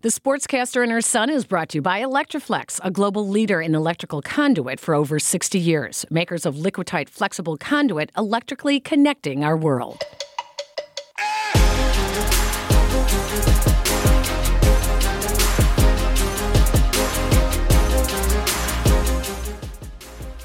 [0.00, 3.74] The Sportscaster and Her Son is brought to you by Electri-Flex, a global leader in
[3.74, 6.06] electrical conduit for over 60 years.
[6.08, 10.04] Makers of Liquatite flexible conduit, electrically connecting our world.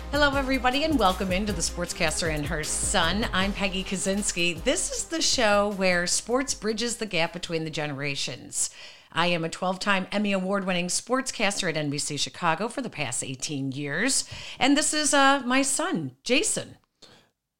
[0.09, 3.27] Hello, everybody, and welcome into the Sportscaster and Her Son.
[3.31, 4.63] I'm Peggy Kusinski.
[4.63, 8.71] This is the show where sports bridges the gap between the generations.
[9.13, 13.23] I am a 12 time Emmy Award winning sportscaster at NBC Chicago for the past
[13.23, 14.25] 18 years.
[14.59, 16.77] And this is uh, my son, Jason.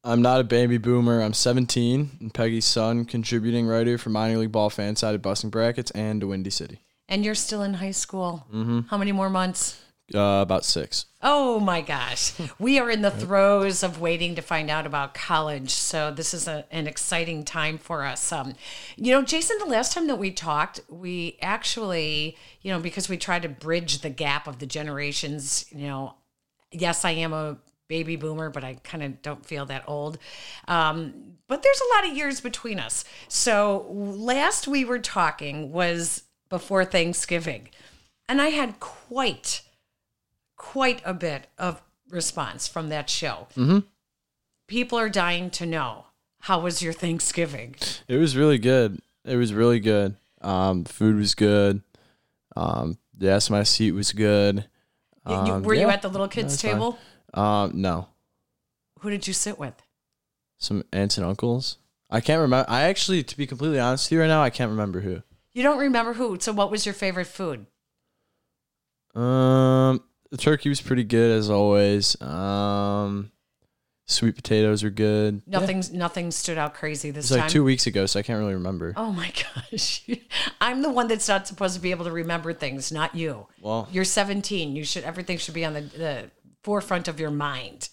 [0.03, 1.21] I'm not a baby boomer.
[1.21, 5.49] I'm 17, and Peggy's son, contributing writer for minor league ball fan side at Busting
[5.49, 6.81] Brackets and to Windy City.
[7.07, 8.45] And you're still in high school.
[8.53, 8.81] Mm-hmm.
[8.89, 9.82] How many more months?
[10.13, 11.05] Uh, about six.
[11.21, 12.33] Oh my gosh.
[12.59, 15.71] We are in the throes of waiting to find out about college.
[15.71, 18.31] So this is a, an exciting time for us.
[18.31, 18.53] Um,
[18.95, 23.17] you know, Jason, the last time that we talked, we actually, you know, because we
[23.17, 26.15] try to bridge the gap of the generations, you know,
[26.71, 30.17] yes, I am a baby boomer, but I kind of don't feel that old.
[30.67, 33.05] Um, but there's a lot of years between us.
[33.27, 37.69] So last we were talking was before Thanksgiving.
[38.27, 39.61] And I had quite
[40.63, 43.47] quite a bit of response from that show.
[43.57, 43.79] Mm-hmm.
[44.67, 46.05] People are dying to know
[46.39, 47.75] how was your Thanksgiving?
[48.07, 49.01] It was really good.
[49.25, 50.15] It was really good.
[50.41, 51.81] Um, food was good.
[52.55, 54.65] Um, yes, my seat was good.
[55.25, 56.97] Um, you, were yeah, you at the little kids table?
[57.33, 58.07] Um, no.
[59.01, 59.75] Who did you sit with?
[60.57, 61.77] Some aunts and uncles.
[62.09, 62.69] I can't remember.
[62.69, 65.23] I actually, to be completely honest with you right now, I can't remember who.
[65.51, 66.37] You don't remember who?
[66.39, 67.65] So, what was your favorite food?
[69.13, 70.03] Um,
[70.33, 72.19] the turkey was pretty good as always.
[72.19, 73.31] Um,
[74.07, 75.43] sweet potatoes are good.
[75.45, 77.35] Nothing's nothing stood out crazy this time.
[77.35, 77.39] it's time.
[77.41, 78.93] like two weeks ago, so I can't really remember.
[78.97, 79.31] Oh my
[79.71, 80.09] gosh,
[80.59, 83.45] I'm the one that's not supposed to be able to remember things, not you.
[83.61, 84.75] Well, you're 17.
[84.75, 86.31] You should everything should be on the, the
[86.63, 87.89] forefront of your mind.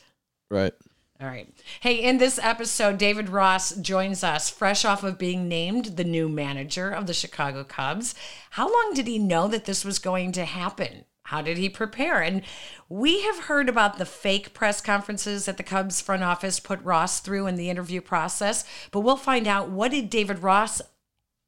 [0.50, 0.72] Right.
[1.20, 1.46] All right.
[1.80, 6.27] Hey, in this episode, David Ross joins us fresh off of being named the new
[6.27, 8.14] manager of the Chicago Cubs.
[8.52, 11.05] How long did he know that this was going to happen?
[11.30, 12.20] How did he prepare?
[12.20, 12.42] And
[12.89, 17.20] we have heard about the fake press conferences that the Cubs front office put Ross
[17.20, 20.83] through in the interview process, but we'll find out what did David Ross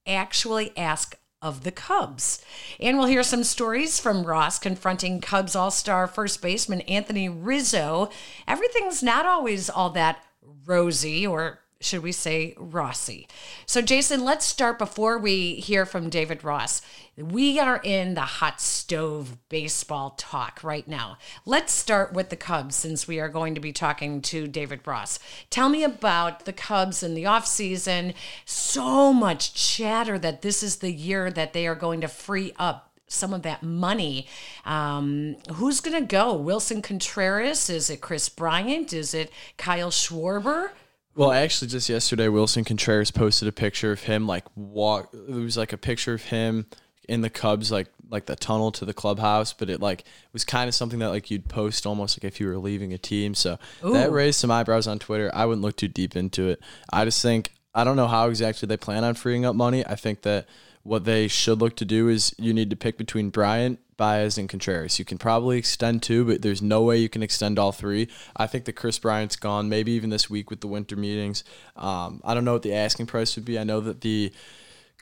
[0.07, 2.45] actually ask of the Cubs.
[2.79, 8.09] And we'll hear some stories from Ross confronting Cubs All Star first baseman Anthony Rizzo.
[8.47, 10.23] Everything's not always all that
[10.65, 13.27] rosy or should we say Rossy?
[13.67, 16.81] So, Jason, let's start before we hear from David Ross.
[17.17, 21.19] We are in the hot stove baseball talk right now.
[21.45, 25.19] Let's start with the Cubs since we are going to be talking to David Ross.
[25.51, 28.15] Tell me about the Cubs in the offseason.
[28.47, 32.93] So much chatter that this is the year that they are going to free up
[33.09, 34.27] some of that money.
[34.65, 36.35] Um, who's going to go?
[36.35, 37.69] Willson Contreras?
[37.69, 38.93] Is it Kris Bryant?
[38.93, 40.71] Is it Kyle Schwarber?
[41.15, 45.13] Well, actually, just yesterday, Willson Contreras posted a picture of him like walk.
[45.13, 46.67] It was like a picture of him
[47.09, 50.69] in the Cubs like like the tunnel to the clubhouse, but it like was kind
[50.69, 53.35] of something that like you'd post almost like if you were leaving a team.
[53.35, 53.93] So Ooh.
[53.93, 55.31] that raised some eyebrows on Twitter.
[55.35, 56.61] I wouldn't look too deep into it.
[56.93, 59.85] I just think I don't know how exactly they plan on freeing up money.
[59.87, 60.47] I think that
[60.83, 64.49] what they should look to do is you need to pick between Bryant, Baez, and
[64.49, 64.99] Contreras.
[64.99, 68.09] You can probably extend two, but there's no way you can extend all three.
[68.37, 71.45] I think that Kris Bryant's gone, maybe even this week with the winter meetings.
[71.77, 73.61] Um, I don't know what the asking price would be.
[73.61, 74.33] I know that the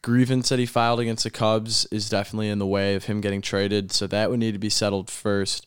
[0.03, 3.41] grievance that he filed against the Cubs is definitely in the way of him getting
[3.41, 5.67] traded, so that would need to be settled first.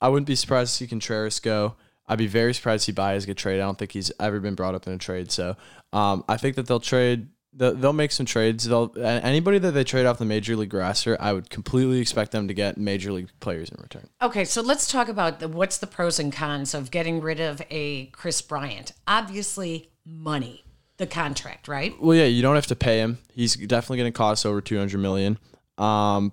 [0.00, 1.74] I wouldn't be surprised to see Contreras go.
[2.06, 3.62] I'd be very surprised to see Baez get traded.
[3.62, 5.32] I don't think he's ever been brought up in a trade.
[5.32, 5.56] So
[5.92, 8.64] um, I think that they'll trade they'll make some trades.
[8.64, 12.48] They'll anybody that they trade off the major league roster, I would completely expect them
[12.48, 14.08] to get major league players in return.
[14.22, 17.60] Okay, so let's talk about the, what's the pros and cons of getting rid of
[17.70, 18.92] a Kris Bryant.
[19.06, 20.64] Obviously, money,
[20.96, 21.94] the contract, right?
[22.00, 23.18] Well, yeah, you don't have to pay him.
[23.34, 25.38] He's definitely going to cost over two hundred million.
[25.76, 26.32] Um,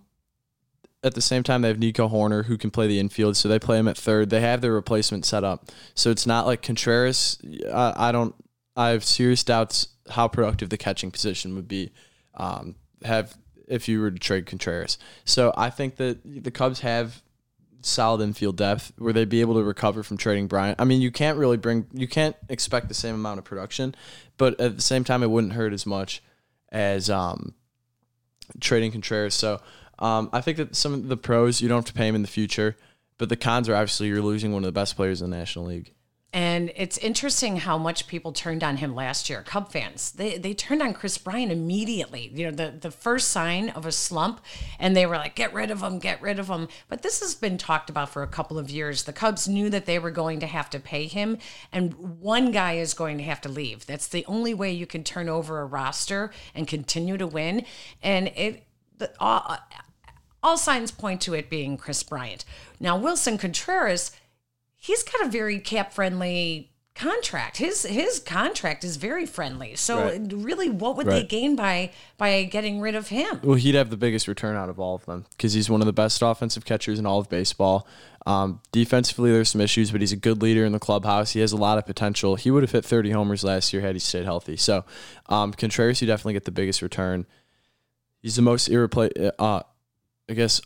[1.04, 3.60] at the same time, they have Nico Hoerner who can play the infield, so they
[3.60, 4.30] play him at third.
[4.30, 7.38] They have their replacement set up, so it's not like Contreras.
[7.74, 8.36] I, I don't.
[8.80, 11.92] I have serious doubts how productive the catching position would be.
[12.34, 13.36] Um, have
[13.68, 14.98] if you were to trade Contreras.
[15.26, 17.22] So I think that the Cubs have
[17.82, 20.80] solid infield depth where they'd be able to recover from trading Bryant.
[20.80, 23.96] I mean, you can't really bring you can't expect the same amount of production,
[24.38, 26.24] but at the same time, it wouldn't hurt as much
[26.72, 27.54] as um,
[28.62, 29.36] trading Contreras.
[29.36, 29.60] So
[30.00, 32.22] um, I think that some of the pros you don't have to pay him in
[32.22, 32.78] the future,
[33.18, 35.66] but the cons are obviously you're losing one of the best players in the National
[35.66, 35.94] League.
[36.32, 39.42] And it's interesting how much people turned on him last year.
[39.42, 42.32] Cub fans, they they turned on Kris Bryant immediately.
[42.32, 44.42] You know, the the first sign of a slump,
[44.78, 47.34] and they were like, "Get rid of him, get rid of him." But this has
[47.34, 49.04] been talked about for a couple of years.
[49.04, 51.40] The Cubs knew that they were going to have to pay him,
[51.72, 53.88] and one guy is going to have to leave.
[53.88, 57.66] That's the only way you can turn over a roster and continue to win.
[58.04, 58.66] And it,
[59.00, 59.58] the, all,
[60.44, 62.46] all signs point to it being Chris Bryant.
[62.80, 64.12] Now Wilson Contreras
[64.80, 67.58] he's got a very cap friendly contract.
[67.58, 69.76] His his contract is very friendly.
[69.76, 70.34] So Right.
[70.34, 73.40] really, what would they gain by by getting rid of him?
[73.44, 75.86] Well, he'd have the biggest return out of all of them because he's one of
[75.86, 77.88] the best offensive catchers in all of baseball.
[78.26, 81.32] Um, defensively, there's some issues, but he's a good leader in the clubhouse.
[81.32, 82.36] He has a lot of potential.
[82.36, 84.58] He would have hit 30 homers last year had he stayed healthy.
[84.58, 84.84] So,
[85.28, 87.26] um, Contreras, you definitely get the biggest return.
[88.22, 89.32] He's the most irreplaceable.
[89.40, 89.62] Uh,
[90.30, 90.60] I guess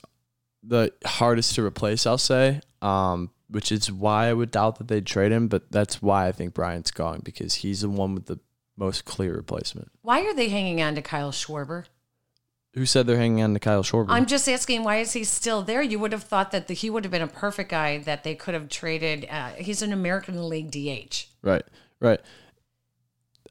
[0.64, 2.08] the hardest to replace.
[2.08, 5.48] I'll say, um, which is why I would doubt that they'd trade him.
[5.48, 8.40] But that's why I think Bryant's going because he's the one with the
[8.76, 9.92] most clear replacement.
[10.02, 11.86] Why are they hanging on to Kyle Schwarber?
[12.74, 14.08] Who said they're hanging on to Kyle Schwarber?
[14.10, 15.84] I'm just asking, why is he still there?
[15.84, 18.34] You would have thought that the, he would have been a perfect guy that they
[18.34, 19.28] could have traded.
[19.30, 21.28] Uh, he's an American League DH.
[21.44, 21.64] Right,
[22.00, 22.20] right.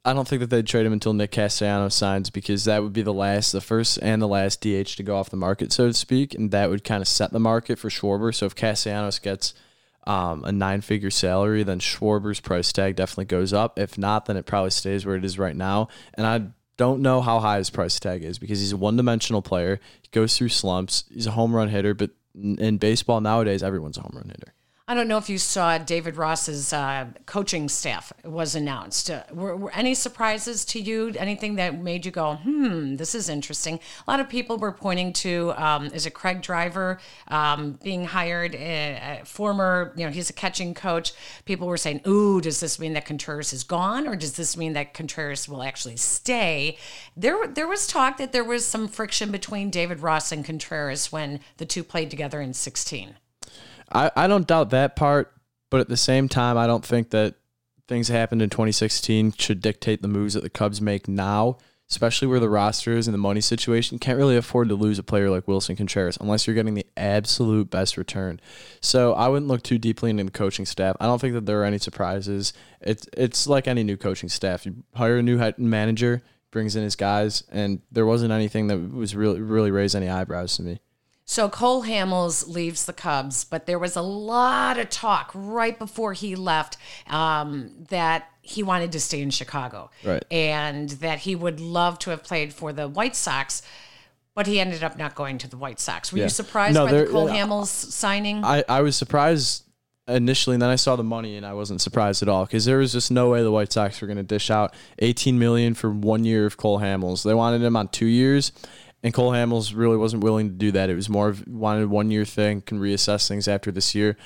[0.04, 3.02] I don't think that they'd trade him until Nick Castellanos signs because that would be
[3.02, 5.94] the last, the first and the last DH to go off the market, so to
[5.94, 8.34] speak, and that would kind of set the market for Schwarber.
[8.34, 9.54] So if Castellanos gets
[10.06, 13.78] um, a nine-figure salary, then Schwarber's price tag definitely goes up.
[13.78, 15.88] If not, then it probably stays where it is right now.
[16.14, 19.78] And I don't know how high his price tag is because he's a one-dimensional player.
[20.02, 21.04] He goes through slumps.
[21.12, 24.54] He's a home run hitter, but in baseball nowadays, everyone's a home run hitter.
[24.88, 29.10] I don't know if you saw David Ross's uh, coaching staff was announced.
[29.10, 31.14] Uh, were, were any surprises to you?
[31.16, 33.78] Anything that made you go, hmm, this is interesting?
[34.06, 36.98] A lot of people were pointing to, um, is it Craig Driver
[37.28, 38.56] um, being hired?
[38.56, 41.12] A, a former, you know, he's a catching coach.
[41.44, 44.72] People were saying, ooh, does this mean that Contreras is gone, or does this mean
[44.72, 46.76] that Contreras will actually stay?
[47.16, 51.38] There, there was talk that there was some friction between David Ross and Contreras when
[51.58, 53.14] the two played together in 16.
[53.92, 55.32] I, I don't doubt that part,
[55.70, 57.34] but at the same time, I don't think that
[57.88, 61.58] things happened in 2016 should dictate the moves that the Cubs make now,
[61.90, 63.98] especially where the roster is and the money situation.
[63.98, 67.70] Can't really afford to lose a player like Willson Contreras unless you're getting the absolute
[67.70, 68.40] best return.
[68.80, 70.96] So I wouldn't look too deeply into the coaching staff.
[71.00, 72.52] I don't think that there are any surprises.
[72.80, 74.64] It's it's like any new coaching staff.
[74.64, 78.78] You hire a new head manager, brings in his guys, and there wasn't anything that
[78.78, 80.80] was really really raised any eyebrows to me.
[81.32, 86.12] So Cole Hamels leaves the Cubs, but there was a lot of talk right before
[86.12, 86.76] he left
[87.08, 90.22] um, that he wanted to stay in Chicago, Right.
[90.30, 93.62] And that he would love to have played for the White Sox,
[94.34, 96.12] but he ended up not going to the White Sox.
[96.12, 96.24] Were Yeah.
[96.24, 98.44] you surprised No, by the Cole Hamels signing?
[98.44, 99.64] I, I was surprised
[100.06, 102.76] initially, and then I saw the money, and I wasn't surprised at all because there
[102.76, 105.88] was just no way the White Sox were going to dish out 18 million for
[105.90, 107.22] one year of Cole Hamels.
[107.24, 108.52] They wanted him on two years,
[109.02, 110.90] and Cole Hamels really wasn't willing to do that.
[110.90, 114.16] It was more of wanted one year thing, can reassess things after this year.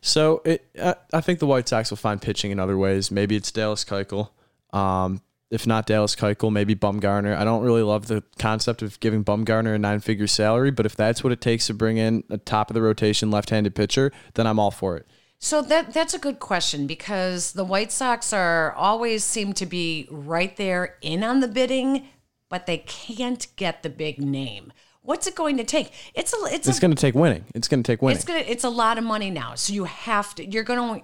[0.00, 3.10] So it, I, I think the White Sox will find pitching in other ways.
[3.10, 4.30] Maybe it's Dallas Keuchel.
[4.72, 7.36] Um, if not Dallas Keuchel, maybe Bumgarner.
[7.36, 10.96] I don't really love the concept of giving Bumgarner a nine figure salary, but if
[10.96, 14.12] that's what it takes to bring in a top of the rotation left handed pitcher,
[14.34, 15.06] then I'm all for it.
[15.38, 20.08] So that that's a good question because the White Sox are always seem to be
[20.10, 22.08] right there in on the bidding,
[22.48, 24.72] but they can't get the big name.
[25.02, 25.92] What's it going to take?
[26.14, 27.44] It's a it's, It's going to take winning.
[27.54, 28.16] It's going to take winning.
[28.16, 29.54] it's gonna it's a lot of money now.
[29.54, 31.02] So you have to you're gonna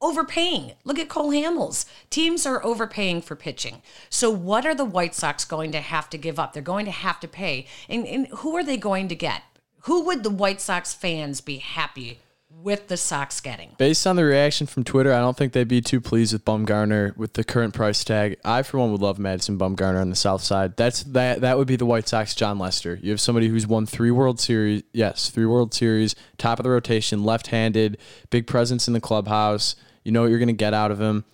[0.00, 0.72] overpaying.
[0.84, 1.86] Look at Cole Hamels.
[2.10, 3.82] Teams are overpaying for pitching.
[4.10, 6.52] So what are the White Sox going to have to give up?
[6.52, 7.66] They're going to have to pay.
[7.88, 9.42] And, and who are they going to get?
[9.82, 12.20] Who would the White Sox fans be happy
[12.62, 13.74] with the Sox getting?
[13.78, 17.16] Based on the reaction from Twitter, I don't think they'd be too pleased with Bumgarner
[17.16, 18.38] with the current price tag.
[18.44, 20.76] I, for one, would love Madison Bumgarner on the South Side.
[20.76, 21.40] That's that.
[21.40, 22.98] That would be the White Sox Jon Lester.
[23.02, 24.82] You have somebody who's won three World Series.
[24.92, 27.98] Yes, three World Series, top of the rotation, left-handed,
[28.30, 29.76] big presence in the clubhouse.
[30.04, 31.24] You know what you're going to get out of him.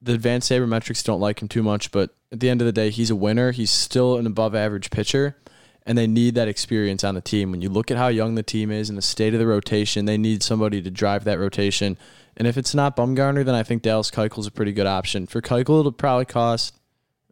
[0.00, 2.90] The advanced sabermetrics don't like him too much, but at the end of the day,
[2.90, 3.52] he's a winner.
[3.52, 5.36] He's still an above-average pitcher
[5.84, 7.50] and they need that experience on the team.
[7.50, 10.04] When you look at how young the team is and the state of the rotation,
[10.04, 11.98] they need somebody to drive that rotation.
[12.36, 15.26] And if it's not Bumgarner, then I think Dallas Keuchel's a pretty good option.
[15.26, 16.74] For Keuchel, it'll probably cost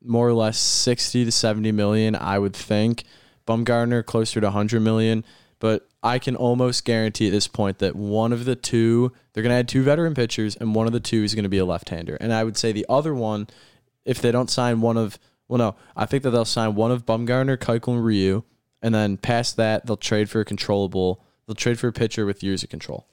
[0.03, 3.05] more or less 60 to 70 million, I would think.
[3.47, 5.25] Bumgarner closer to 100 million,
[5.59, 9.53] but I can almost guarantee at this point that one of the two, they're going
[9.53, 11.65] to add two veteran pitchers and one of the two is going to be a
[11.65, 12.17] left-hander.
[12.17, 13.49] And I would say the other one
[14.05, 15.19] if they don't sign one of
[15.51, 18.45] well no, I think that they'll sign one of Bumgarner, Keuchel, and Ryu,
[18.81, 21.25] and then past that they'll trade for a controllable.
[21.47, 23.09] They'll trade for a pitcher with years of control.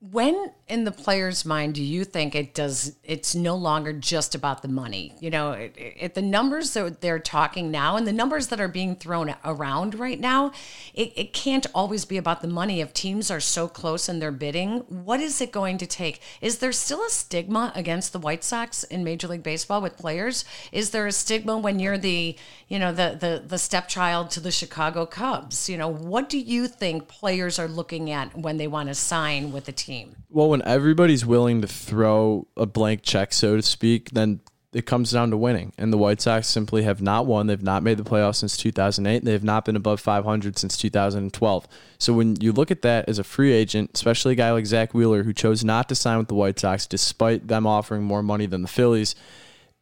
[0.00, 4.62] When in the player's mind do you think it does it's no longer just about
[4.62, 5.14] the money?
[5.20, 8.68] You know it, it, the numbers that they're talking now and the numbers that are
[8.68, 10.52] being thrown around right now
[10.94, 12.80] it, it can't always be about the money.
[12.80, 16.22] If teams are so close in their bidding what is it going to take?
[16.40, 20.46] Is there still a stigma against the white sox in major league baseball with players?
[20.72, 22.36] Is there a stigma when you're the
[22.68, 25.68] you know the the, the stepchild to the chicago cubs?
[25.68, 29.52] You know what do you think players are looking at when they want to sign
[29.52, 30.16] with a team team.
[30.28, 34.40] Well, when everybody's willing to throw a blank check, so to speak, then
[34.72, 35.72] it comes down to winning.
[35.76, 37.48] And the White Sox simply have not won.
[37.48, 39.24] They've not made the playoffs since 2008.
[39.24, 41.68] They have not been above 500 since 2012.
[41.98, 44.94] So when you look at that as a free agent, especially a guy like Zack
[44.94, 48.46] Wheeler who chose not to sign with the White Sox despite them offering more money
[48.46, 49.16] than the Phillies,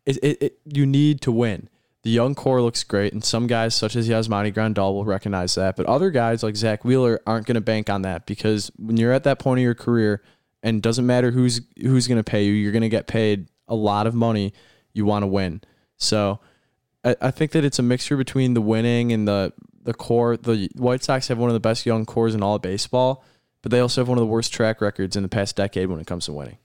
[0.06, 1.68] it, it, it, you need to win.
[2.04, 5.76] The young core looks great, and some guys, such as Yasmani Grandal, will recognize that.
[5.76, 9.12] But other guys like Zack Wheeler aren't going to bank on that because when you're
[9.12, 10.22] at that point of your career,
[10.62, 13.74] and doesn't matter who's who's going to pay you, you're going to get paid a
[13.74, 14.52] lot of money.
[14.92, 15.60] You want to win,
[15.96, 16.40] so
[17.04, 19.52] I, I think that it's a mixture between the winning and the
[19.82, 20.36] the core.
[20.36, 23.24] The White Sox have one of the best young cores in all of baseball,
[23.62, 26.00] but they also have one of the worst track records in the past decade when
[26.00, 26.58] it comes to winning.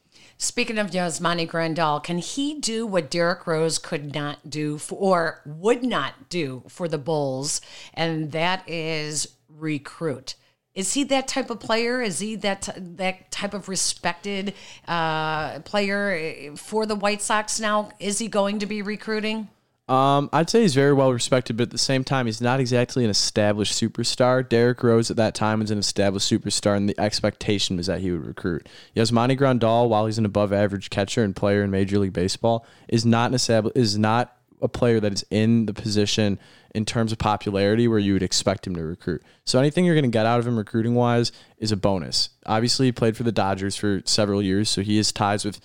[0.43, 5.41] Speaking of Yasmani Grandal, can he do what Derrick Rose could not do for, or
[5.45, 7.61] would not do for the Bulls?
[7.93, 10.35] And that is recruit.
[10.75, 12.01] Is he that type of player?
[12.01, 14.53] Is he that that type of respected
[14.85, 17.91] uh, player for the White Sox now?
[18.01, 19.47] Is he going to be recruiting?
[19.89, 23.03] Um, I'd say he's very well respected, but at the same time, he's not exactly
[23.03, 24.47] an established superstar.
[24.47, 28.11] Derrick Rose at that time was an established superstar, and the expectation was that he
[28.11, 28.69] would recruit.
[28.95, 33.31] Yasmani Grandal, while he's an above-average catcher and player in Major League Baseball, is not
[33.31, 36.39] an is not a player that is in the position
[36.73, 39.21] in terms of popularity where you would expect him to recruit.
[39.43, 42.29] So anything you're going to get out of him recruiting wise is a bonus.
[42.45, 45.59] Obviously, he played for the Dodgers for several years, so he has ties with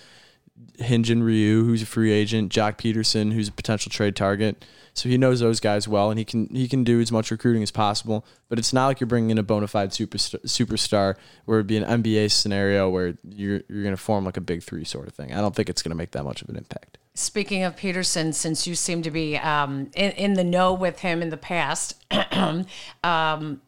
[0.78, 4.64] Hyun-jin Ryu, who's a free agent, Joc Pederson, who's a potential trade target.
[4.94, 7.62] So he knows those guys well, and he can he can do as much recruiting
[7.62, 8.26] as possible.
[8.48, 11.76] But it's not like you're bringing in a bona fide superstar, superstar where it'd be
[11.76, 15.14] an NBA scenario where you're you're going to form like a big three sort of
[15.14, 15.32] thing.
[15.32, 16.98] I don't think it's going to make that much of an impact.
[17.14, 21.22] Speaking of Pederson, since you seem to be um, in, in the know with him
[21.22, 21.94] in the past,
[23.02, 23.60] um,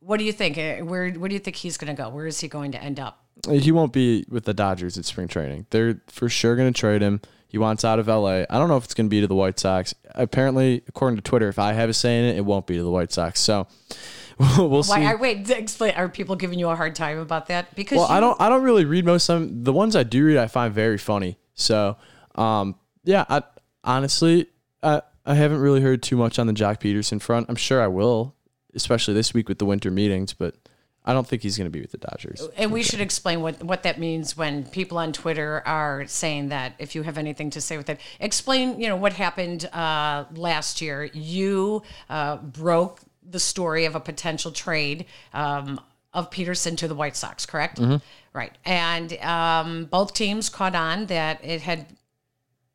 [0.00, 0.56] what do you think?
[0.56, 2.08] Where where do you think he's going to go?
[2.08, 3.22] Where is he going to end up?
[3.48, 5.66] He won't be with the Dodgers at spring training.
[5.70, 7.20] They're for sure going to trade him.
[7.48, 8.42] He wants out of LA.
[8.48, 9.92] I don't know if it's going to be to the White Sox.
[10.14, 12.82] Apparently, according to Twitter, if I have a say in it, it won't be to
[12.82, 13.40] the White Sox.
[13.40, 13.66] So
[14.58, 14.92] we'll see.
[14.92, 15.94] Why, wait, explain.
[15.94, 17.74] Are people giving you a hard time about that?
[17.74, 18.40] Because well, you, I don't.
[18.40, 19.64] I don't really read most of them.
[19.64, 21.38] The ones I do read, I find very funny.
[21.54, 21.96] So,
[22.36, 23.24] um, yeah.
[23.28, 23.42] I
[23.82, 24.46] honestly,
[24.82, 27.46] I I haven't really heard too much on the Joc Pederson front.
[27.48, 28.36] I'm sure I will,
[28.74, 30.34] especially this week with the winter meetings.
[30.34, 30.54] But
[31.04, 32.46] I don't think he's going to be with the Dodgers.
[32.56, 36.74] And we should explain what, what that means when people on Twitter are saying that.
[36.78, 38.80] If you have anything to say with it, explain.
[38.80, 41.04] You know what happened uh, last year.
[41.04, 45.80] You uh, broke the story of a potential trade um,
[46.12, 47.80] of Pederson to the White Sox, correct?
[47.80, 47.96] Mm-hmm.
[48.32, 48.52] Right.
[48.64, 51.86] And um, both teams caught on that it had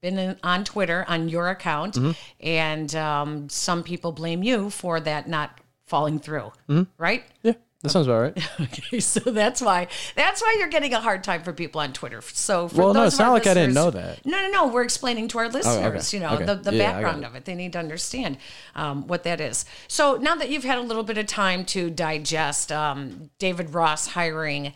[0.01, 2.11] been on Twitter on your account, mm-hmm.
[2.39, 6.51] and um, some people blame you for that not falling through.
[6.69, 6.83] Mm-hmm.
[6.97, 7.23] Right?
[7.43, 7.53] Yeah.
[7.85, 8.49] That sounds about right.
[8.61, 12.21] okay, so that's why that's why you're getting a hard time for people on Twitter.
[12.21, 14.25] So well, no, it's not like I didn't know that.
[14.25, 14.67] No, no, no.
[14.67, 16.17] We're explaining to our listeners, oh, okay.
[16.17, 16.45] you know, okay.
[16.45, 17.45] the, the yeah, background of it.
[17.45, 18.37] They need to understand
[18.75, 19.65] um, what that is.
[19.87, 24.07] So now that you've had a little bit of time to digest um, David Ross
[24.07, 24.73] hiring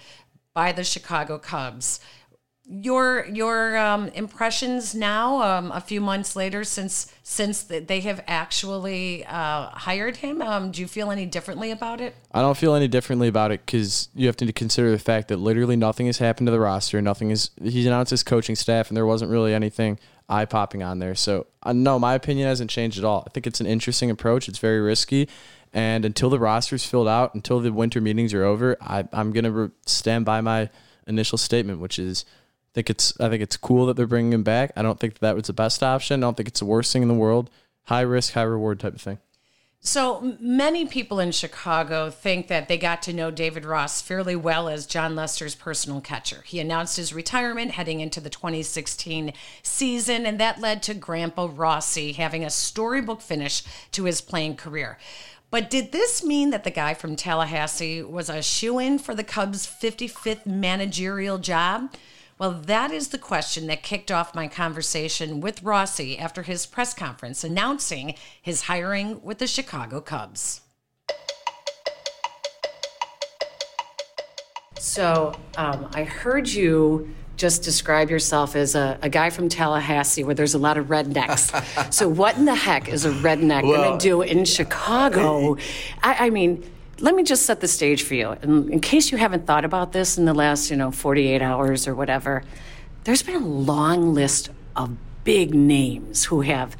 [0.53, 1.99] by the Chicago Cubs,
[2.71, 9.25] your your um, impressions now, um, a few months later, since since they have actually
[9.25, 10.41] uh, hired him.
[10.41, 12.15] Um, do you feel any differently about it?
[12.31, 15.37] I don't feel any differently about it because you have to consider the fact that
[15.37, 17.01] literally nothing has happened to the roster.
[17.01, 17.49] Nothing is.
[17.61, 19.99] He's announced his coaching staff, and there wasn't really anything
[20.29, 21.15] eye popping on there.
[21.15, 23.23] So uh, no, my opinion hasn't changed at all.
[23.25, 24.47] I think it's an interesting approach.
[24.47, 25.27] It's very risky.
[25.73, 29.43] And until the roster's filled out, until the winter meetings are over, I, I'm going
[29.43, 30.69] to re- stand by my
[31.07, 32.25] initial statement, which is
[32.73, 34.71] think it's I think it's cool that they're bringing him back.
[34.75, 36.23] I don't think that, that was the best option.
[36.23, 37.49] I don't think it's the worst thing in the world.
[37.85, 39.19] High risk, high reward type of thing.
[39.81, 44.67] So many people in Chicago think that they got to know David Ross fairly well
[44.67, 46.43] as Jon Lester's personal catcher.
[46.45, 49.31] He announced his retirement heading into the 2016
[49.63, 54.97] season, and that led to Grandpa Rossy having a storybook finish to his playing career.
[55.49, 59.23] But did this mean that the guy from Tallahassee was a shoe in for the
[59.23, 61.93] Cubs' 55th managerial job?
[62.39, 66.93] Well, that is the question that kicked off my conversation with Rossy after his press
[66.93, 70.61] conference announcing his hiring with the Chicago Cubs.
[74.79, 80.35] So um, I heard you just describe yourself as a, a, guy from Tallahassee where
[80.35, 81.93] there's a lot of rednecks.
[81.93, 85.57] so what in the heck is a redneck well, going to do in Chicago?
[86.01, 86.69] I, I, mean,
[87.01, 88.31] let me just set the stage for you.
[88.43, 91.87] In, in case you haven't thought about this in the last, you know, 48 hours
[91.87, 92.43] or whatever,
[93.03, 96.75] there's been a long list of big names who have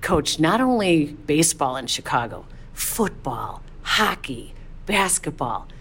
[0.00, 4.54] coached not only baseball in Chicago, football, hockey,
[4.86, 5.68] basketball–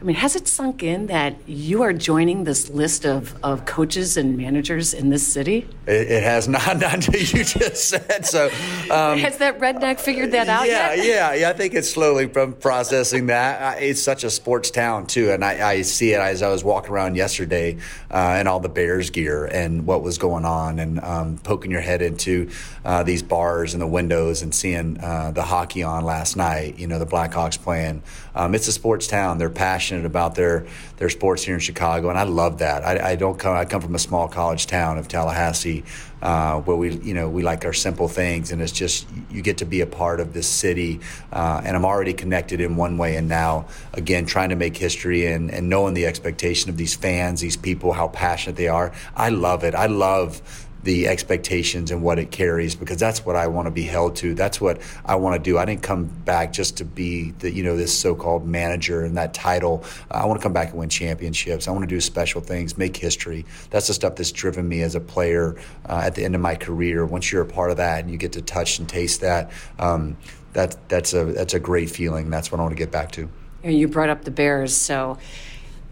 [0.00, 4.16] I mean, has it sunk in that you are joining this list of, of coaches
[4.16, 5.68] and managers in this city?
[5.86, 8.46] It, it has not, not until you just said so.
[8.90, 11.06] Um, has that redneck figured that out yeah, yet?
[11.06, 13.82] Yeah, yeah, I think it's slowly from processing that.
[13.82, 16.92] It's such a sports town, too, and I, I see it as I was walking
[16.92, 17.76] around yesterday
[18.10, 21.82] uh, in all the Bears gear and what was going on and um, poking your
[21.82, 22.48] head into
[22.86, 26.86] uh, these bars and the windows and seeing uh, the hockey on last night, you
[26.86, 28.02] know, the Blackhawks playing.
[28.34, 29.36] Um, it's a sports town.
[29.36, 30.66] They're passionate passionate about their
[30.96, 32.84] their sports here in Chicago, and I love that.
[32.84, 33.56] I, I don't come.
[33.56, 35.82] I come from a small college town of Tallahassee,
[36.22, 39.58] uh, where we you know we like our simple things, and it's just you get
[39.58, 41.00] to be a part of this city.
[41.32, 45.26] Uh, and I'm already connected in one way, and now again trying to make history
[45.26, 48.92] and and knowing the expectation of these fans, these people, how passionate they are.
[49.16, 49.74] I love it.
[49.74, 50.40] I love
[50.82, 54.34] the expectations and what it carries because that's what I want to be held to.
[54.34, 55.58] That's what I want to do.
[55.58, 59.34] I didn't come back just to be the you know this so-called manager and that
[59.34, 59.84] title.
[60.10, 61.68] I want to come back and win championships.
[61.68, 63.44] I want to do special things, make history.
[63.70, 66.54] That's the stuff that's driven me as a player uh, at the end of my
[66.54, 67.04] career.
[67.04, 70.16] Once you're a part of that and you get to touch and taste that, um,
[70.54, 72.30] that that's a that's a great feeling.
[72.30, 73.28] That's what I want to get back to.
[73.62, 75.18] You brought up the Bears, so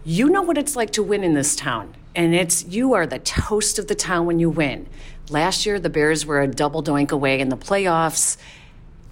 [0.03, 3.19] you know what it's like to win in this town and it's you are the
[3.19, 4.87] toast of the town when you win.
[5.29, 8.35] Last year, the Bears were a double doink away in the playoffs.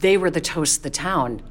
[0.01, 1.41] They were the toast of the town.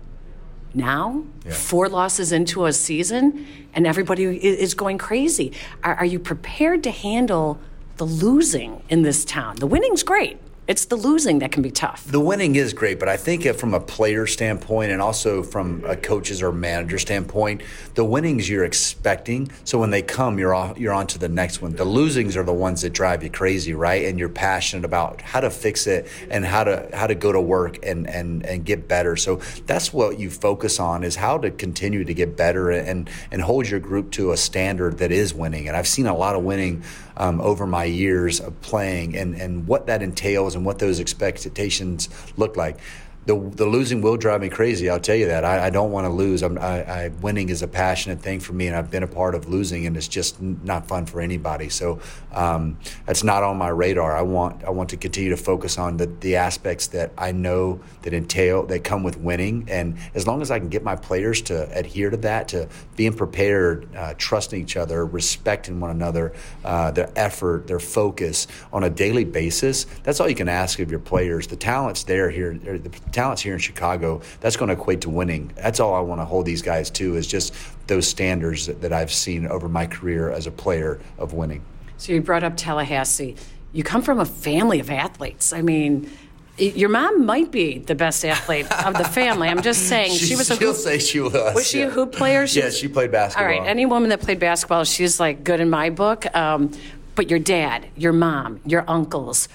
[0.75, 1.53] Now, yeah.
[1.55, 5.53] four losses into a season, and everybody is going crazy.
[5.83, 7.59] Are, are you prepared to handle
[7.97, 9.57] the losing in this town?
[9.57, 10.39] The winning's great.
[10.69, 12.05] It's the losing that can be tough.
[12.11, 15.95] The winning is great, but I think from a player standpoint and also from a
[15.95, 17.63] coach's or manager standpoint,
[17.95, 19.49] the winnings you're expecting.
[19.63, 21.77] So when they come, you're off, you're on to the next one.
[21.77, 24.07] The losings are the ones that drive you crazy, right?
[24.07, 27.41] And you're passionate about how to fix it and how to how to go to
[27.41, 29.15] work and and and get better.
[29.15, 33.41] So that's what you focus on is how to continue to get better and and
[33.41, 35.69] hold your group to a standard that is winning.
[35.69, 36.83] And I've seen a lot of winning
[37.17, 42.09] um, over my years of playing and, and what that entails and what those expectations
[42.37, 42.79] look like
[43.27, 44.89] the the losing will drive me crazy.
[44.89, 45.45] I'll tell you that.
[45.45, 46.43] I, I don't want to lose.
[46.43, 49.35] I'm, I, I, winning is a passionate thing for me, and I've been a part
[49.35, 51.69] of losing, and it's just not fun for anybody.
[51.69, 52.01] So
[52.33, 54.17] um, that's not on my radar.
[54.17, 57.81] I want I want to continue to focus on the the aspects that I know
[58.03, 61.43] that entail that come with winning, and as long as I can get my players
[61.43, 66.33] to adhere to that, to being prepared, uh, trusting each other, respecting one another,
[66.65, 69.85] uh, their effort, their focus on a daily basis.
[70.05, 71.49] That's all you can ask of your players.
[71.49, 72.55] The talent's there here.
[72.55, 75.51] The talents here in Chicago, that's going to equate to winning.
[75.57, 77.55] That's all I want to hold these guys to is just
[77.87, 81.63] those standards that, that I've seen over my career as a player of winning.
[81.97, 83.37] So you brought up Tallahassee.
[83.73, 85.55] You come from a family of athletes.
[85.55, 86.11] I mean,
[86.59, 89.49] your mom might be the best athlete of the family.
[89.49, 91.55] I'm just saying she was a she'll hoop, say she was.
[91.55, 91.87] Was she yeah.
[91.87, 92.47] a hoop player?
[92.47, 93.51] She, yeah, she played basketball.
[93.51, 96.27] All right, any woman that played basketball, she's like good in my book.
[96.37, 96.71] Um,
[97.15, 99.49] but your dad, your mom, your uncles,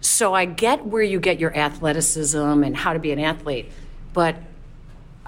[0.00, 3.70] so I get where you get your athleticism and how to be an athlete,
[4.12, 4.36] but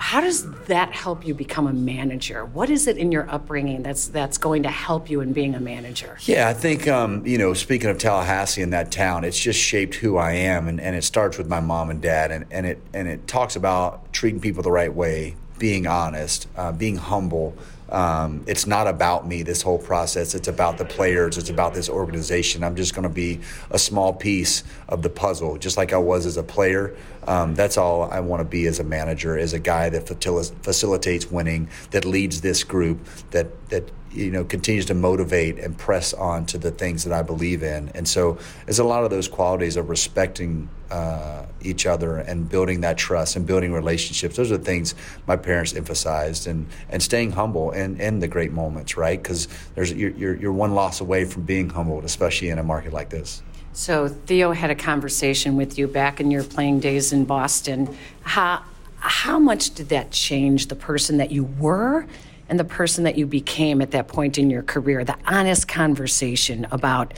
[0.00, 2.46] how does that help you become a manager?
[2.46, 5.61] What is it in your upbringing that's that's going to help you in being a
[5.61, 6.16] manager?
[6.22, 9.96] Yeah, I think um, you know, speaking of Tallahassee and that town, it's just shaped
[9.96, 12.80] who I am, and, and it starts with my mom and dad, and, and it
[12.94, 17.55] and it talks about treating people the right way, being honest, uh, being humble.
[17.90, 20.35] Um, it's not about me, this whole process.
[20.35, 21.37] It's about the players.
[21.37, 22.64] It's about this organization.
[22.64, 26.25] I'm just going to be a small piece of the puzzle, just like I was
[26.25, 26.96] as a player.
[27.27, 31.31] Um, that's all I want to be as a manager, as a guy that facilitates
[31.31, 36.46] winning, that leads this group, that that you know continues to motivate and press on
[36.46, 37.90] to the things that I believe in.
[37.94, 42.81] And so, it's a lot of those qualities of respecting uh, each other and building
[42.81, 44.37] that trust and building relationships.
[44.37, 44.94] Those are the things
[45.27, 49.23] my parents emphasized, and and staying humble in in the great moments, right?
[49.23, 52.92] Because there's you're, you're you're one loss away from being humbled, especially in a market
[52.92, 53.42] like this.
[53.73, 57.96] So Theo had a conversation with you back in your playing days in Boston.
[58.23, 58.64] How
[58.96, 62.07] how much did that change the person that you were
[62.51, 65.05] and the person that you became at that point in your career?
[65.05, 67.15] The honest conversation about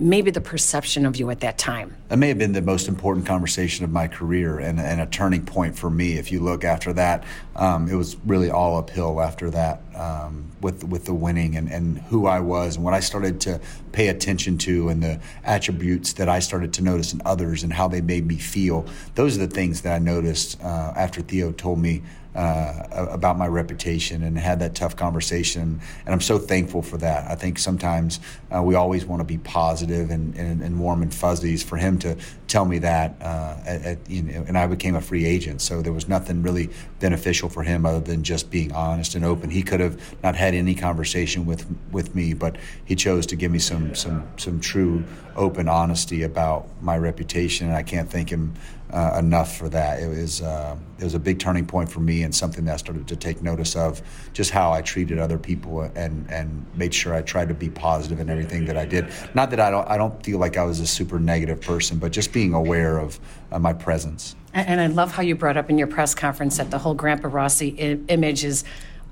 [0.00, 1.96] maybe the perception of you at that time?
[2.10, 5.44] It may have been the most important conversation of my career and, and a turning
[5.44, 6.18] point for me.
[6.18, 7.24] If you look after that,
[7.56, 11.98] um, it was really all uphill after that um, with with the winning and, and
[11.98, 13.60] who I was and what I started to
[13.92, 17.88] pay attention to and the attributes that I started to notice in others and how
[17.88, 18.86] they made me feel.
[19.16, 22.02] Those are the things that I noticed uh, after Theo told me
[22.38, 25.80] uh, about my reputation and had that tough conversation.
[26.06, 27.28] And I'm so thankful for that.
[27.28, 28.20] I think sometimes
[28.54, 31.64] uh, we always want to be positive and, and, and, warm and fuzzies.
[31.64, 35.00] For him to tell me that, uh, at, at, you know, and I became a
[35.00, 36.70] free agent, so there was nothing really
[37.00, 39.50] beneficial for him other than just being honest and open.
[39.50, 43.50] He could have not had any conversation with with me, but he chose to give
[43.50, 45.02] me some some some true
[45.34, 48.54] open honesty about my reputation, and I can't thank him
[48.90, 50.00] uh, enough for that.
[50.00, 52.76] It was uh, it was a big turning point for me and something that I
[52.76, 57.14] started to take notice of just how I treated other people and and made sure
[57.14, 59.12] I tried to be positive in everything that I did.
[59.34, 62.12] Not that I don't I don't feel like I was a super negative person, but
[62.12, 63.20] just being aware of
[63.52, 64.34] uh, my presence.
[64.54, 67.28] And I love how you brought up in your press conference that the whole Grandpa
[67.28, 68.64] Rossy I- image is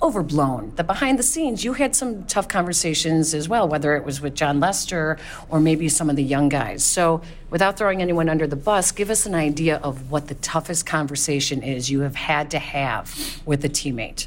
[0.03, 0.73] overblown.
[0.77, 4.35] The behind the scenes, you had some tough conversations as well, whether it was with
[4.35, 6.85] Jon Lester or maybe some of the young guys.
[6.85, 10.87] So, without throwing anyone under the bus, give us an idea of what the toughest
[10.87, 14.27] conversation is you have had to have with a teammate.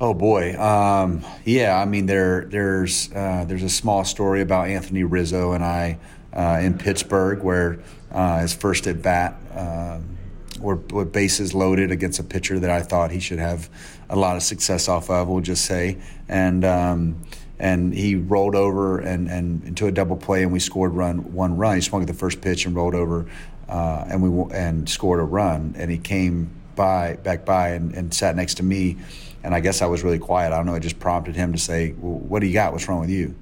[0.00, 1.78] Oh boy, um, yeah.
[1.80, 5.98] I mean, there there's uh, there's a small story about Anthony Rizzo and I
[6.32, 7.78] uh, in Pittsburgh where
[8.12, 9.36] uh, his first at bat.
[9.54, 10.18] Um,
[10.58, 13.68] were, were bases loaded against a pitcher that I thought he should have
[14.08, 15.28] a lot of success off of.
[15.28, 17.24] We'll just say, and um,
[17.58, 21.56] and he rolled over and, and into a double play, and we scored run one
[21.56, 21.76] run.
[21.76, 23.26] He swung at the first pitch and rolled over,
[23.68, 25.74] uh, and we and scored a run.
[25.78, 28.98] And he came by back by and, and sat next to me,
[29.42, 30.52] and I guess I was really quiet.
[30.52, 30.74] I don't know.
[30.74, 32.72] It just prompted him to say, well, "What do you got?
[32.72, 33.34] What's wrong with you?"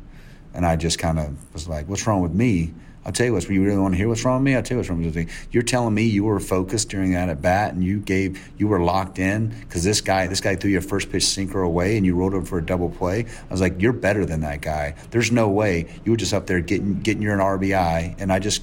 [0.55, 3.49] And I just kind of was like, "What's wrong with me?" I'll tell you what,
[3.49, 4.55] you really want to hear what's wrong with me?
[4.55, 5.27] I'll tell you what's wrong with me.
[5.51, 8.81] You're telling me you were focused during that at bat and you gave, you were
[8.81, 12.15] locked in because this guy, this guy threw your first pitch sinker away and you
[12.15, 13.25] rolled over for a double play.
[13.25, 14.95] I was like, you're better than that guy.
[15.11, 18.21] There's no way you were just up there getting, getting your an RBI.
[18.21, 18.62] And I just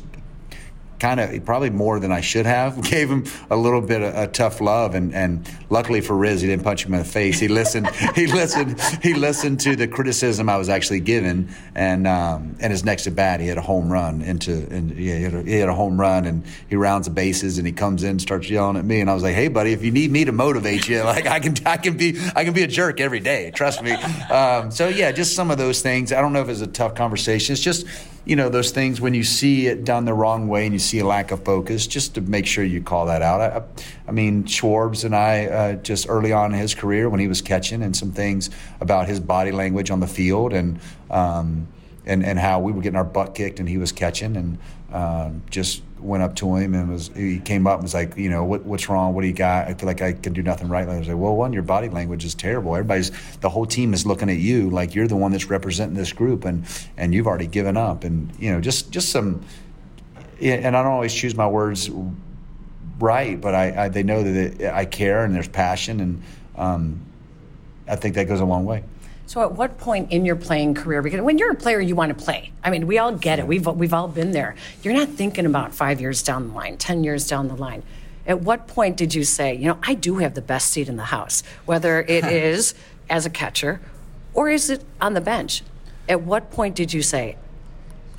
[0.99, 2.81] kind of probably more than I should have.
[2.89, 6.47] Gave him a little bit of a tough love, and, and luckily for Riz, he
[6.47, 7.39] didn't punch him in the face.
[7.39, 7.89] He listened.
[8.15, 8.79] he listened.
[9.01, 13.15] He listened to the criticism I was actually given, and um, and his next at
[13.15, 15.73] bat, he had a home run into, and yeah, he had, a, he had a
[15.73, 18.99] home run, and he rounds the bases, and he comes in, starts yelling at me,
[18.99, 21.39] and I was like, hey, buddy, if you need me to motivate you, like I
[21.39, 23.51] can, I can be, I can be a jerk every day.
[23.51, 23.91] Trust me.
[23.91, 26.11] Um, so yeah, just some of those things.
[26.11, 27.53] I don't know if it's a tough conversation.
[27.53, 27.85] It's just
[28.25, 30.99] you know those things when you see it done the wrong way and you see
[30.99, 34.43] a lack of focus just to make sure you call that out i, I mean
[34.43, 37.95] schwarbs and i uh, just early on in his career when he was catching and
[37.95, 38.49] some things
[38.79, 41.67] about his body language on the field and um,
[42.05, 44.57] and, and how we were getting our butt kicked and he was catching and
[44.91, 48.29] um, just went up to him and was he came up and was like, you
[48.29, 49.13] know, what, what's wrong?
[49.13, 49.67] What do you got?
[49.67, 50.83] I feel like I can do nothing right.
[50.83, 52.75] And I was like, well, one, your body language is terrible.
[52.75, 56.13] Everybody's the whole team is looking at you like you're the one that's representing this
[56.13, 56.65] group, and
[56.97, 59.41] and you've already given up, and you know, just just some.
[60.41, 61.89] And I don't always choose my words
[62.99, 66.23] right, but I, I they know that it, I care and there's passion, and
[66.55, 67.05] um,
[67.87, 68.83] I think that goes a long way.
[69.25, 72.17] So, at what point in your playing career, because when you're a player, you want
[72.17, 72.51] to play.
[72.63, 73.47] I mean, we all get it.
[73.47, 74.55] We've we've all been there.
[74.81, 77.83] You're not thinking about five years down the line, ten years down the line.
[78.25, 80.97] At what point did you say, you know, I do have the best seat in
[80.97, 82.75] the house, whether it is
[83.09, 83.81] as a catcher
[84.33, 85.63] or is it on the bench?
[86.07, 87.37] At what point did you say,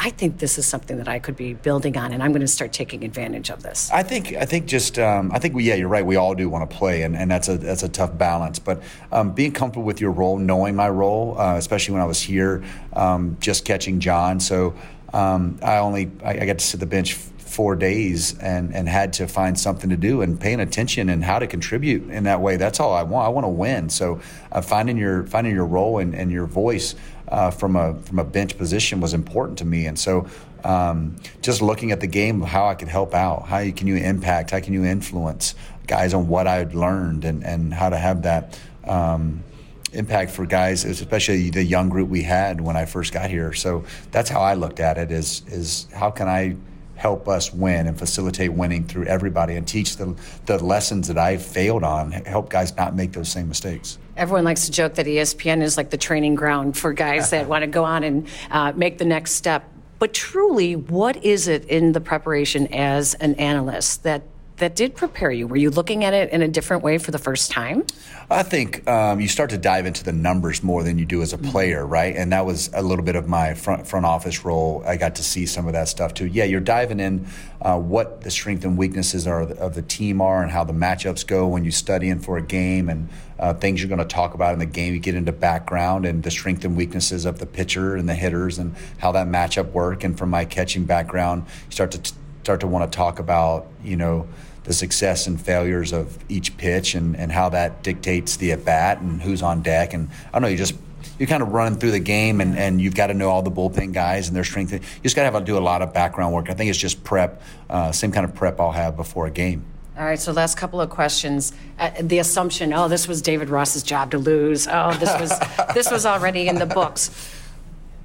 [0.02, 2.48] I think this is something that I could be building on, and I'm going to
[2.48, 3.90] start taking advantage of this.
[3.92, 6.04] I think I think just um, I think we yeah you're right.
[6.04, 8.58] We all do want to play, and, and that's a that's a tough balance.
[8.58, 8.82] But
[9.12, 12.64] um, being comfortable with your role, knowing my role, uh, especially when I was here,
[12.94, 14.40] um, just catching Jon.
[14.40, 14.74] So
[15.12, 19.12] um, I only I, I, got to sit the bench four days and and had
[19.14, 22.56] to find something to do and paying attention and how to contribute in that way.
[22.56, 23.26] That's all I want.
[23.26, 23.90] I want to win.
[23.90, 26.94] So uh, finding your finding your role and, and your voice
[27.30, 30.26] uh, from a from a bench position was important to me, and so
[30.64, 34.50] um, just looking at the game, how I could help out, how can you impact,
[34.50, 35.54] how can you influence
[35.86, 38.58] guys on what I'd learned, and and how to have that.
[38.84, 39.44] Um,
[39.92, 43.52] impact for guys, especially the young group we had when I first got here.
[43.52, 46.54] So that's how I looked at it: is is how can I
[47.00, 51.38] help us win and facilitate winning through everybody and teach the the lessons that I
[51.38, 55.62] failed on, help guys not make those same mistakes everyone likes to joke that ESPN
[55.62, 58.98] is like the training ground for guys that want to go on and uh, make
[58.98, 59.64] the next step.
[59.98, 64.22] But truly, what is it in the preparation as an analyst that
[64.60, 65.46] that did prepare you?
[65.46, 67.84] Were you looking at it in a different way for the first time?
[68.30, 71.32] I think um, you start to dive into the numbers more than you do as
[71.32, 71.50] a Mm-hmm.
[71.50, 72.14] player, right?
[72.14, 74.84] And that was a little bit of my front front office role.
[74.86, 76.26] I got to see some of that stuff too.
[76.26, 77.26] Yeah, you're diving in
[77.62, 81.26] uh, what the strength and weaknesses are of the team are, and how the matchups
[81.26, 84.52] go when you studying for a game, and uh, things you're going to talk about
[84.52, 84.92] in the game.
[84.92, 88.58] You get into background and the strength and weaknesses of the pitcher and the hitters,
[88.58, 90.04] and how that matchup work.
[90.04, 93.66] And from my catching background, you start to t- start to want to talk about,
[93.82, 94.28] you know
[94.70, 99.00] the success and failures of each pitch and, and how that dictates the at bat
[99.00, 99.92] and who's on deck.
[99.94, 100.76] And I don't know, you just
[101.18, 103.50] you're kind of running through the game and, and you've got to know all the
[103.50, 104.72] bullpen guys and their strength.
[104.72, 106.50] You just got to have to do a lot of background work.
[106.50, 109.64] I think it's just prep, uh, same kind of prep I'll have before a game.
[109.98, 111.52] All right, so last couple of questions.
[111.76, 114.68] Uh, the assumption, oh, this was David Ross's job to lose.
[114.70, 115.36] Oh, this was
[115.74, 117.10] this was already in the books.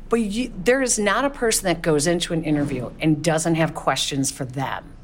[0.09, 3.75] But you, there is not a person that goes into an interview and doesn't have
[3.75, 4.94] questions for them.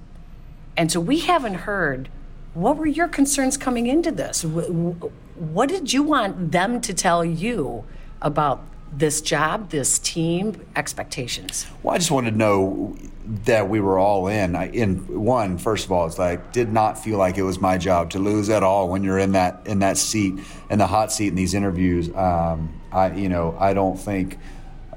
[0.77, 2.09] And so we haven't heard
[2.53, 4.43] what were your concerns coming into this?
[4.43, 7.85] What did you want them to tell you
[8.21, 11.65] about this job, this team, expectations?
[11.81, 12.97] Well, I just wanted to know
[13.45, 14.55] that we were all in.
[14.55, 17.77] I, in one, first of all, it's like did not feel like it was my
[17.77, 21.11] job to lose at all when you're in that in that seat in the hot
[21.11, 22.13] seat in these interviews.
[22.13, 24.37] Um, I you know I don't think.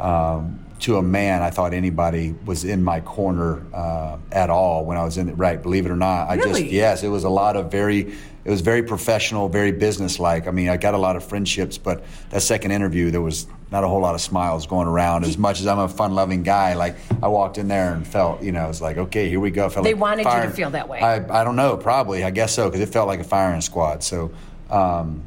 [0.01, 4.99] Um, to a man, I thought anybody was in my corner uh, at all when
[4.99, 5.33] I was in it.
[5.33, 6.63] Right, believe it or not, I Really?
[6.65, 8.13] just yes, it was a lot of very.
[8.45, 10.47] It was very professional, very businesslike.
[10.47, 13.85] I mean, I got a lot of friendships, but that second interview, there was not
[13.85, 15.25] a whole lot of smiles going around.
[15.25, 18.53] As much as I'm a fun-loving guy, like I walked in there and felt, you
[18.53, 19.71] know, it's like, okay, here we go.
[19.71, 21.01] Felt They like wanted you to feel that way.
[21.01, 22.23] I, I don't know, probably.
[22.23, 24.03] I guess so, because it felt like a firing squad.
[24.03, 24.31] So,
[24.69, 25.23] um,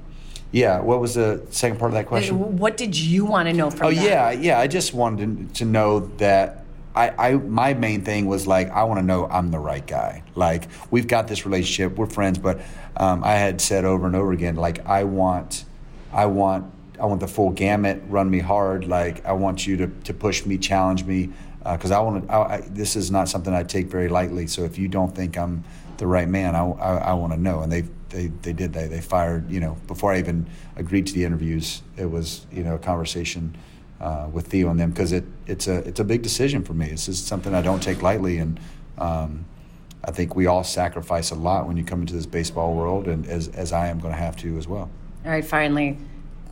[0.52, 0.80] yeah.
[0.80, 2.58] What was the second part of that question?
[2.58, 4.04] What did you want to know from Oh them?
[4.04, 4.60] yeah, yeah.
[4.60, 6.64] I just wanted to, know that
[6.96, 10.24] I, I my main thing was like I want to know I'm the right guy.
[10.36, 12.62] Like we've got this relationship, we're friends, but
[12.96, 15.66] um, I had said over and over again, like I want,
[16.12, 18.02] I want, I want the full gamut.
[18.08, 18.88] Run me hard.
[18.88, 21.30] Like I want you to to push me, challenge me,
[21.64, 22.34] because I want to.
[22.34, 24.48] I, I, this is not something I take very lightly.
[24.48, 25.64] So if you don't think I'm
[25.98, 27.62] the right man, I, I, I want to know.
[27.62, 28.74] And they they they did.
[28.74, 29.50] They they fired.
[29.50, 33.56] You know, before I even agreed to the interviews, it was you know a conversation
[34.00, 36.90] uh, with Theo and them because it it's a it's a big decision for me.
[36.90, 38.60] This is something I don't take lightly, and
[38.98, 39.46] um,
[40.04, 43.26] I think we all sacrifice a lot when you come into this baseball world, and
[43.28, 44.90] as as I am going to have to as well.
[45.26, 45.98] All right, finally,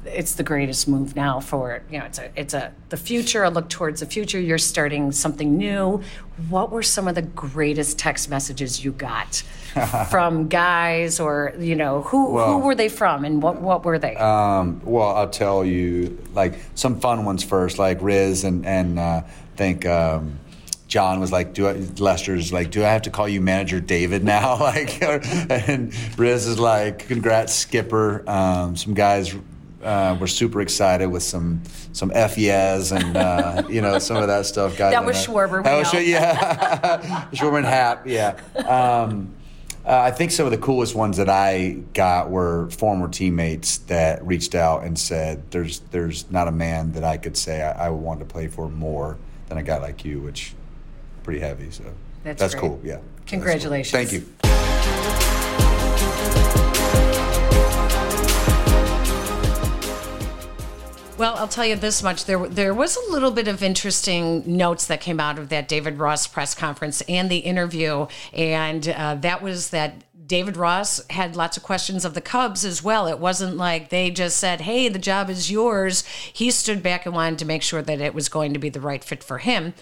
[0.06, 3.50] it's the greatest move now for you know it's a it's a the future a
[3.50, 6.02] look towards the future you're starting something new
[6.50, 9.44] what were some of the greatest text messages you got
[10.10, 14.15] from guys or you know who who were they from and what what were they
[14.15, 19.22] Um, well, I'll tell you, like some fun ones first, like Riz and and uh,
[19.56, 20.39] think um,
[20.88, 24.24] Jon was like, "Do I, Lester's like, do I have to call you manager David
[24.24, 29.36] now?" like, and Riz is like, "Congrats, Skipper." Um, some guys
[29.86, 31.62] uh, were super excited with some
[31.93, 34.78] some F yes and uh, you know some of that stuff.
[34.78, 35.15] Guys, That was.
[35.15, 38.39] Schwarber, That was yeah, Schwarber and Happ, yeah.
[38.58, 39.34] Um,
[39.86, 44.26] uh, I think some of the coolest ones that I got were former teammates that
[44.26, 47.89] reached out and said, "There's there's not a man that I could say I, I
[47.89, 49.17] would want to play for more
[49.48, 50.56] than a guy like you," which
[51.24, 51.69] pretty heavy.
[51.69, 51.84] So
[52.24, 52.82] That's that's cool.
[52.84, 52.95] Yeah.
[52.95, 53.10] So cool.
[53.28, 53.91] Congratulations.
[53.91, 54.75] Thank you.
[61.17, 64.86] Well, I'll tell you this much: there there was a little bit of interesting notes
[64.88, 69.41] that came out of that David Ross press conference and the interview, and uh, that
[69.41, 73.08] was that David Ross had lots of questions of the Cubs as well.
[73.08, 77.15] It wasn't like they just said, "Hey, the job is yours." He stood back and
[77.15, 79.73] wanted to make sure that it was going to be the right fit for him.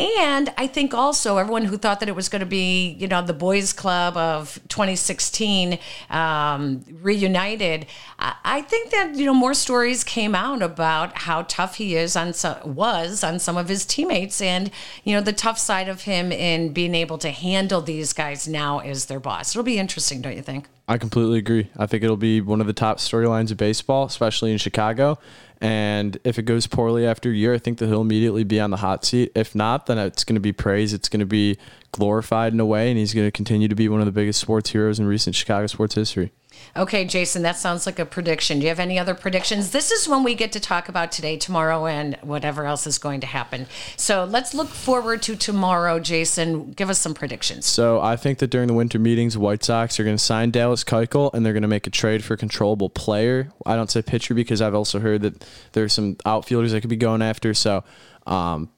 [0.00, 3.20] And I think also everyone who thought that it was going to be, you know,
[3.20, 7.84] the boys' club of 2016 um, reunited,
[8.18, 12.16] I, I think that you know more stories came out about how tough he is
[12.16, 14.70] on so, was on some of his teammates, and
[15.04, 18.78] you know the tough side of him in being able to handle these guys now
[18.78, 19.54] as their boss.
[19.54, 20.66] It'll be interesting, don't you think?
[20.88, 21.68] I completely agree.
[21.76, 25.18] I think it'll be one of the top storylines of baseball, especially in Chicago.
[25.60, 28.70] And if it goes poorly after a year, I think that he'll immediately be on
[28.70, 29.30] the hot seat.
[29.34, 30.94] If not, then it's going to be praised.
[30.94, 31.58] It's going to be
[31.92, 34.40] glorified in a way, and he's going to continue to be one of the biggest
[34.40, 36.32] sports heroes in recent Chicago sports history.
[36.76, 38.58] Okay, Jason, that sounds like a prediction.
[38.58, 39.70] Do you have any other predictions?
[39.70, 43.20] This is when we get to talk about today, tomorrow, and whatever else is going
[43.20, 43.66] to happen.
[43.96, 46.72] So let's look forward to tomorrow, Jason.
[46.72, 47.66] Give us some predictions.
[47.66, 50.84] So I think that during the winter meetings, White Sox are going to sign Dallas
[50.84, 53.50] Keuchel and they're going to make a trade for a controllable player.
[53.66, 56.96] I don't say pitcher because I've also heard that there's some outfielders that could be
[56.96, 57.54] going after.
[57.54, 57.84] So
[58.26, 58.70] um,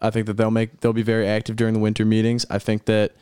[0.00, 2.44] I think that they'll make they'll be very active during the winter meetings.
[2.50, 3.12] I think that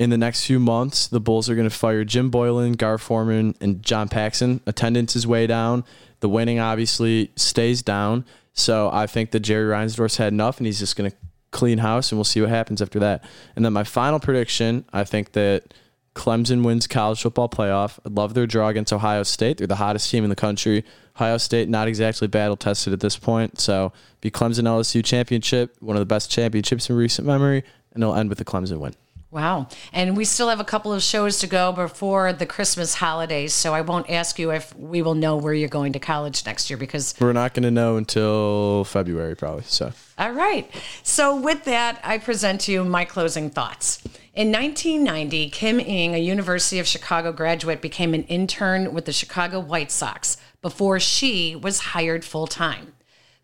[0.00, 3.54] in the next few months, the Bulls are going to fire Jim Boylen, Gar Forman,
[3.60, 4.62] and John Paxson.
[4.66, 5.84] Attendance is way down.
[6.20, 8.24] The winning obviously stays down.
[8.54, 11.16] So I think that Jerry Reinsdorf's had enough, and he's just going to
[11.50, 13.22] clean house, and we'll see what happens after that.
[13.54, 15.74] And then my final prediction, I think that
[16.14, 17.98] Clemson wins college football playoff.
[17.98, 19.58] I love their draw against Ohio State.
[19.58, 20.82] They're the hottest team in the country.
[21.14, 25.94] Ohio State not exactly battle tested at this point, so be Clemson LSU championship, one
[25.94, 28.94] of the best championships in recent memory, and it'll end with the Clemson win.
[29.30, 29.68] Wow.
[29.92, 33.54] And we still have a couple of shows to go before the Christmas holidays.
[33.54, 36.68] So I won't ask you if we will know where you're going to college next
[36.68, 39.62] year because we're not going to know until February, probably.
[39.66, 40.68] So, all right.
[41.04, 44.02] So, with that, I present to you my closing thoughts.
[44.34, 49.60] In 1990, Kim Ng, a University of Chicago graduate, became an intern with the Chicago
[49.60, 52.94] White Sox before she was hired full time.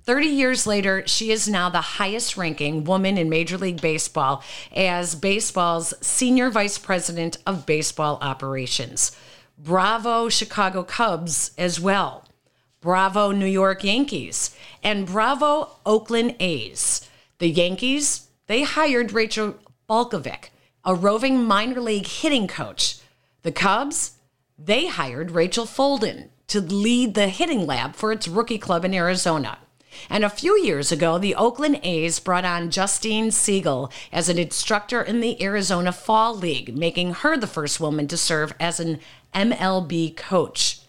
[0.06, 4.42] 30 years later, she is now the highest ranking woman in Major League Baseball
[4.74, 9.10] as baseball's senior vice president of baseball operations.
[9.58, 12.24] Bravo, Chicago Cubs as well.
[12.80, 14.54] Bravo, New York Yankees.
[14.80, 17.08] And bravo, Oakland A's.
[17.38, 19.56] The Yankees, they hired Rachel
[19.90, 20.50] Balkovec,
[20.84, 23.00] a roving minor league hitting coach.
[23.42, 24.12] The Cubs,
[24.56, 29.58] they hired Rachel Folden to lead the hitting lab for its rookie club in Arizona.
[30.08, 35.02] And a few years ago, the Oakland A's brought on Justine Siegal as an instructor
[35.02, 39.00] in the Arizona Fall League, making her the first woman to serve as an
[39.34, 40.80] MLB coach.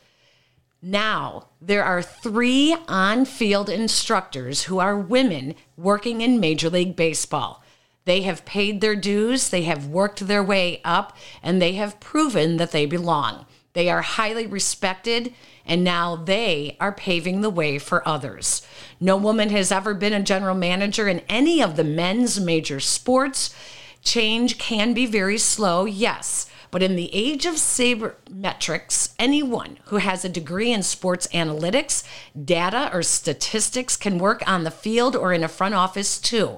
[0.81, 7.63] Now, there are three on field instructors who are women working in Major League Baseball.
[8.05, 12.55] They have paid their dues, they have worked their way up, and they have proven
[12.57, 13.45] that they belong.
[13.77, 18.65] They are highly respected, and now they are paving the way for others.
[18.99, 23.53] No woman has ever been a general manager in any of the men's major sports.
[24.01, 26.49] Change can be very slow, yes.
[26.71, 32.89] But in the age of sabermetrics, anyone who has a degree in sports analytics, data,
[32.91, 36.57] or statistics can work on the field or in a front office too.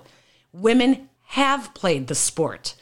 [0.53, 2.75] Women have played the sport.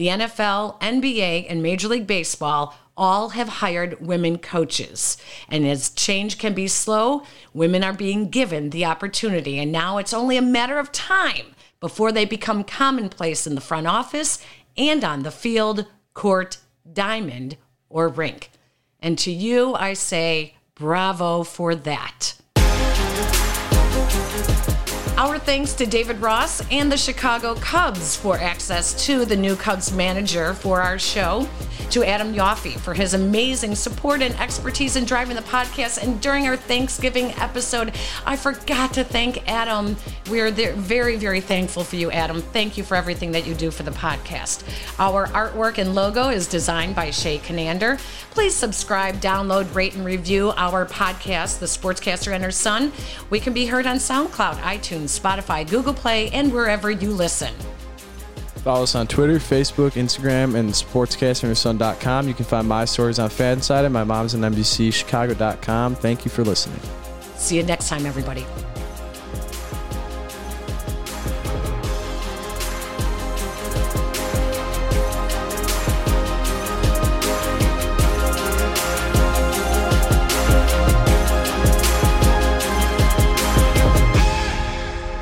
[0.00, 5.18] The NFL, NBA, and Major League Baseball all have hired women coaches.
[5.46, 9.58] And as change can be slow, women are being given the opportunity.
[9.58, 13.86] And now it's only a matter of time before they become commonplace in the front
[13.86, 14.42] office
[14.74, 15.84] and on the field,
[16.14, 16.56] court,
[16.90, 17.58] diamond,
[17.90, 18.48] or rink.
[19.00, 22.39] And to you, I say, bravo for that.
[25.20, 29.92] Our thanks to David Ross and the Chicago Cubs for access to the new Cubs
[29.92, 31.46] manager for our show
[31.90, 36.02] to Adam Yaffe for his amazing support and expertise in driving the podcast.
[36.02, 37.92] And during our Thanksgiving episode,
[38.24, 39.96] I forgot to thank Adam.
[40.30, 42.40] We're very, very thankful for you, Adam.
[42.40, 44.62] Thank you for everything that you do for the podcast.
[44.98, 47.98] Our artwork and logo is designed by Shay Conander.
[48.30, 52.92] Please subscribe, download, rate, and review our podcast, The Sportscaster and Her Son.
[53.28, 57.54] We can be heard on SoundCloud, iTunes, Spotify, Google Play, and wherever you listen.
[58.62, 62.28] Follow us on Twitter, Facebook, Instagram, and sportscasterandherson.com.
[62.28, 65.94] You can find my stories on Fansided, my mom's on NBCChicago.com.
[65.94, 66.80] Thank you for listening.
[67.36, 68.44] See you next time, everybody.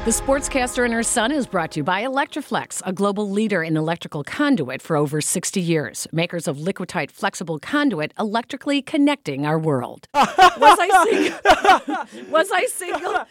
[0.08, 3.76] The Sportscaster and Her Son is brought to you by Electri-Flex, a global leader in
[3.76, 6.06] electrical conduit for over 60 years.
[6.12, 10.06] Makers of Liquatite flexible conduit, electrically connecting our world.
[10.14, 12.30] Was I single?
[12.30, 13.26] Was I single?